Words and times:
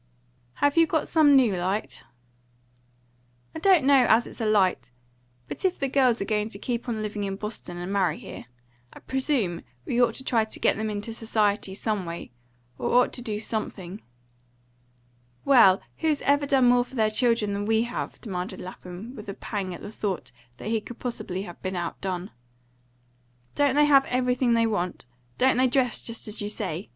"Have 0.55 0.77
you 0.77 0.87
got 0.87 1.07
some 1.07 1.35
new 1.35 1.55
light?" 1.55 2.01
"I 3.53 3.59
don't 3.59 3.85
know 3.85 4.07
as 4.09 4.25
it's 4.25 4.39
light. 4.39 4.89
But 5.47 5.63
if 5.63 5.77
the 5.77 5.87
girls 5.87 6.19
are 6.19 6.25
going 6.25 6.49
to 6.49 6.57
keep 6.57 6.89
on 6.89 7.03
living 7.03 7.23
in 7.23 7.35
Boston 7.35 7.77
and 7.77 7.93
marry 7.93 8.17
here, 8.17 8.45
I 8.91 8.99
presume 9.01 9.61
we 9.85 10.01
ought 10.01 10.15
to 10.15 10.23
try 10.23 10.43
to 10.45 10.59
get 10.59 10.75
them 10.75 10.89
into 10.89 11.13
society, 11.13 11.75
some 11.75 12.07
way; 12.07 12.31
or 12.79 12.89
ought 12.95 13.13
to 13.13 13.21
do 13.21 13.39
something." 13.39 14.01
"Well, 15.45 15.83
who's 15.97 16.21
ever 16.21 16.47
done 16.47 16.67
more 16.67 16.83
for 16.83 16.95
their 16.95 17.11
children 17.11 17.53
than 17.53 17.65
we 17.67 17.83
have?" 17.83 18.19
demanded 18.21 18.59
Lapham, 18.59 19.15
with 19.15 19.29
a 19.29 19.35
pang 19.35 19.71
at 19.71 19.83
the 19.83 19.91
thought 19.91 20.31
that 20.57 20.69
he 20.69 20.81
could 20.81 20.97
possibly 20.97 21.43
have 21.43 21.61
been 21.61 21.75
out 21.75 22.01
done. 22.01 22.31
"Don't 23.53 23.75
they 23.75 23.85
have 23.85 24.05
everything 24.05 24.53
they 24.53 24.65
want? 24.65 25.05
Don't 25.37 25.57
they 25.57 25.67
dress 25.67 26.01
just 26.01 26.27
as 26.27 26.41
you 26.41 26.49
say? 26.49 26.89